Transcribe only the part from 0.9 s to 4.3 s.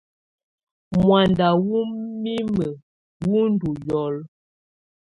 Muanda wɔ́ mimǝ́ wú ndɔ́ lulǝ́.